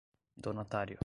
[0.37, 0.99] donatário